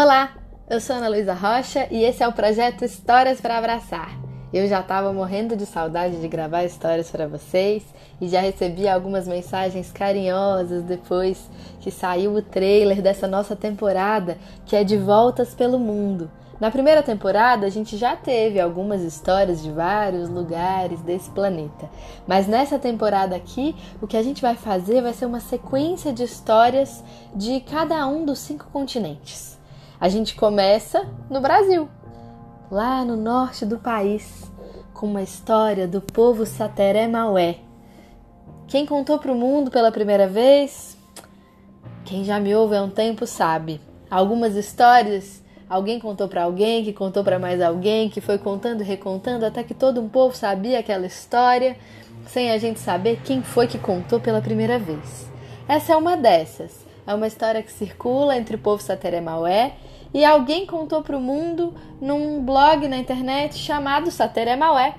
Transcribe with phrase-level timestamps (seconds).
[0.00, 0.30] Olá,
[0.70, 4.16] eu sou Ana Luísa Rocha e esse é o projeto Histórias para Abraçar.
[4.52, 7.84] Eu já estava morrendo de saudade de gravar histórias para vocês
[8.20, 11.50] e já recebi algumas mensagens carinhosas depois
[11.80, 16.30] que saiu o trailer dessa nossa temporada, que é de Voltas pelo Mundo.
[16.60, 21.90] Na primeira temporada, a gente já teve algumas histórias de vários lugares desse planeta.
[22.24, 26.22] Mas nessa temporada aqui, o que a gente vai fazer vai ser uma sequência de
[26.22, 27.02] histórias
[27.34, 29.57] de cada um dos cinco continentes.
[30.00, 31.88] A gente começa no Brasil,
[32.70, 34.48] lá no norte do país,
[34.94, 37.56] com uma história do povo Sateré Maué.
[38.68, 40.96] Quem contou para o mundo pela primeira vez?
[42.04, 43.80] Quem já me ouve há um tempo sabe.
[44.08, 48.86] Algumas histórias alguém contou para alguém, que contou para mais alguém, que foi contando e
[48.86, 51.76] recontando até que todo um povo sabia aquela história,
[52.28, 55.28] sem a gente saber quem foi que contou pela primeira vez.
[55.66, 56.86] Essa é uma dessas.
[57.04, 59.72] É uma história que circula entre o povo Sateré Maué
[60.12, 64.96] e alguém contou para o mundo num blog na internet chamado Sateré Maué.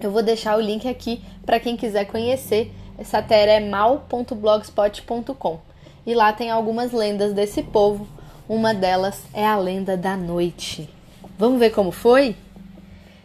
[0.00, 5.60] Eu vou deixar o link aqui para quem quiser conhecer, é sateremal.blogspot.com.
[6.04, 8.08] E lá tem algumas lendas desse povo.
[8.48, 10.90] Uma delas é a lenda da noite.
[11.38, 12.34] Vamos ver como foi?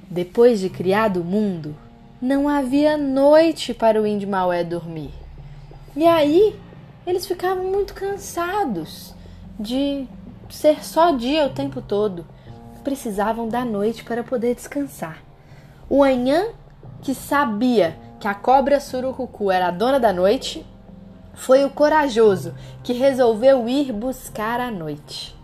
[0.10, 1.76] Depois de criado o mundo,
[2.22, 5.12] não havia noite para o índio Maué dormir.
[5.96, 6.56] E aí,
[7.06, 9.14] eles ficavam muito cansados
[9.60, 10.08] de
[10.50, 12.26] ser só dia o tempo todo.
[12.84, 15.22] Precisavam da noite para poder descansar.
[15.90, 16.48] O Anhã,
[17.02, 20.66] que sabia que a cobra surucucu era a dona da noite,
[21.34, 22.54] foi o corajoso
[22.84, 25.36] que resolveu ir buscar a noite.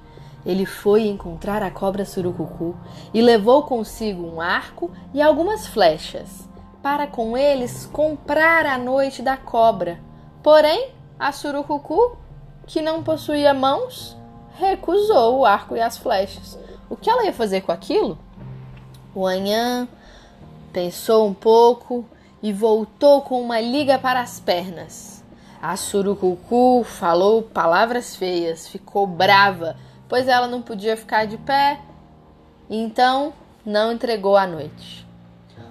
[0.45, 2.75] Ele foi encontrar a cobra surucucu
[3.13, 6.49] e levou consigo um arco e algumas flechas,
[6.81, 9.99] para com eles comprar a noite da cobra.
[10.41, 12.17] Porém, a surucucu,
[12.65, 14.17] que não possuía mãos,
[14.57, 16.57] recusou o arco e as flechas.
[16.89, 18.17] O que ela ia fazer com aquilo?
[19.15, 19.87] O Anhã
[20.71, 22.05] pensou um pouco
[22.41, 25.23] e voltou com uma liga para as pernas.
[25.61, 29.77] A surucucu falou palavras feias, ficou brava,
[30.09, 31.79] pois ela não podia ficar de pé,
[32.69, 33.33] então
[33.65, 35.07] não entregou a noite.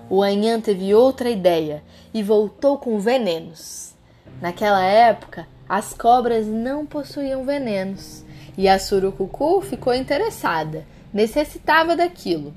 [0.08, 1.82] O Anhã teve outra ideia
[2.12, 3.94] e voltou com venenos.
[4.40, 8.24] Naquela época, as cobras não possuíam venenos
[8.56, 12.54] e a surucucu ficou interessada, necessitava daquilo.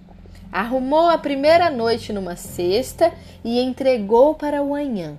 [0.52, 3.12] Arrumou a primeira noite numa cesta
[3.44, 5.18] e entregou para o anhã.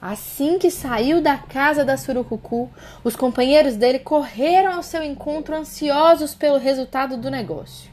[0.00, 2.70] Assim que saiu da casa da surucucu,
[3.02, 7.90] os companheiros dele correram ao seu encontro ansiosos pelo resultado do negócio.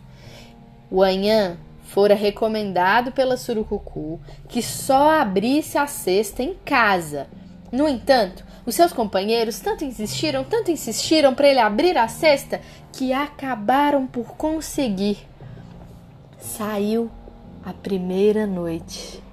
[0.89, 7.27] O anhã fora recomendado pela surucucu que só abrisse a cesta em casa
[7.75, 12.59] no entanto, os seus companheiros tanto insistiram, tanto insistiram para ele abrir a cesta
[12.91, 15.27] que acabaram por conseguir.
[16.39, 17.09] Saiu
[17.63, 19.23] a primeira noite.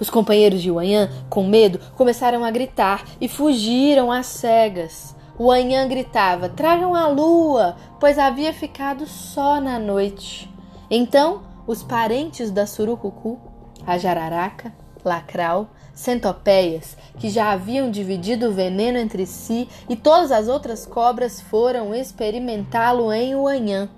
[0.00, 5.14] Os companheiros de Wanhan, com medo, começaram a gritar e fugiram às cegas.
[5.38, 10.50] O Wanhan gritava: Tragam a lua, pois havia ficado só na noite.
[10.90, 13.38] Então, os parentes da Surucucu,
[13.86, 14.72] a Jararaca,
[15.04, 21.40] Lacral, centopeias, que já haviam dividido o veneno entre si, e todas as outras cobras
[21.40, 23.88] foram experimentá-lo em Uanhã,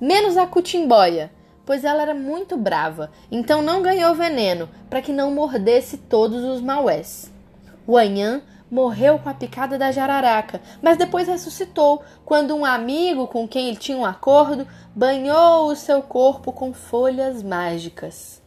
[0.00, 1.30] menos a cutimboia,
[1.64, 6.60] pois ela era muito brava, então não ganhou veneno para que não mordesse todos os
[6.60, 7.30] maués.
[7.86, 13.46] O Anhã morreu com a picada da jararaca, mas depois ressuscitou quando um amigo com
[13.46, 18.42] quem ele tinha um acordo banhou o seu corpo com folhas mágicas.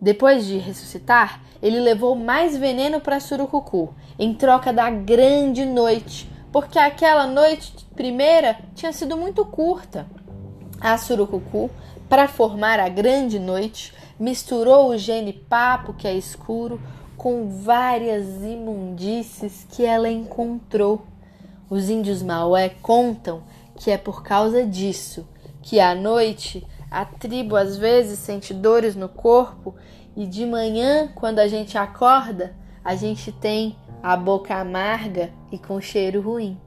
[0.00, 6.78] Depois de ressuscitar, ele levou mais veneno para Surucucu, em troca da grande noite, porque
[6.78, 10.06] aquela noite primeira tinha sido muito curta.
[10.80, 11.70] A Surucucu,
[12.08, 16.80] para formar a grande noite, misturou o gene-papo, que é escuro,
[17.16, 21.02] com várias imundícies que ela encontrou.
[21.68, 23.42] Os índios Maué contam
[23.76, 25.26] que é por causa disso
[25.62, 29.76] que à noite a tribo às vezes sente dores no corpo
[30.16, 32.54] e de manhã, quando a gente acorda,
[32.84, 36.60] a gente tem a boca amarga e com cheiro ruim.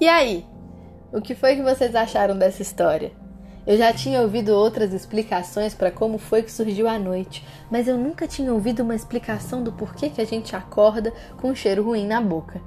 [0.00, 0.44] E aí?
[1.12, 3.12] O que foi que vocês acharam dessa história?
[3.66, 7.96] Eu já tinha ouvido outras explicações para como foi que surgiu a noite, mas eu
[7.96, 12.06] nunca tinha ouvido uma explicação do porquê que a gente acorda com um cheiro ruim
[12.06, 12.60] na boca.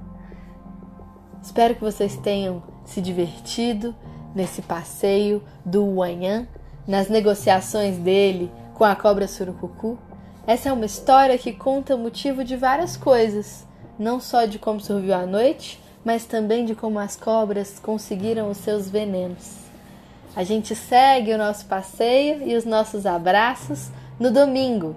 [1.44, 3.94] Espero que vocês tenham se divertido
[4.38, 6.48] nesse passeio do Wanhan
[6.88, 9.98] nas negociações dele com a cobra surucucu.
[10.46, 13.66] Essa é uma história que conta o motivo de várias coisas,
[13.98, 18.58] não só de como surgiu a noite, mas também de como as cobras conseguiram os
[18.58, 19.58] seus venenos.
[20.36, 23.90] A gente segue o nosso passeio e os nossos abraços
[24.20, 24.96] no domingo.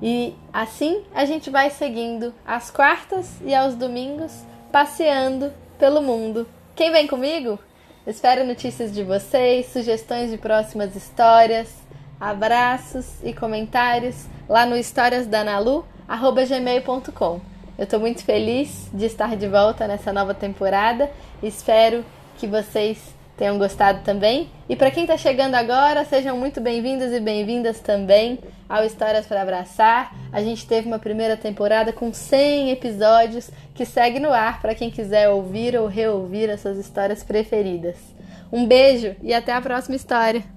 [0.00, 4.32] E assim a gente vai seguindo às quartas e aos domingos,
[4.70, 6.46] passeando pelo mundo.
[6.74, 7.58] Quem vem comigo?
[8.06, 11.72] Espero notícias de vocês, sugestões de próximas histórias,
[12.20, 17.40] abraços e comentários lá no historiasdanalu@gmail.com.
[17.78, 21.10] Eu estou muito feliz de estar de volta nessa nova temporada.
[21.42, 22.04] Espero
[22.36, 22.98] que vocês
[23.38, 24.50] tenham gostado também.
[24.68, 29.40] E para quem está chegando agora, sejam muito bem-vindos e bem-vindas também ao Histórias para
[29.40, 30.14] Abraçar.
[30.30, 34.90] A gente teve uma primeira temporada com 100 episódios que segue no ar para quem
[34.90, 37.96] quiser ouvir ou reouvir as suas histórias preferidas.
[38.52, 40.53] Um beijo e até a próxima história!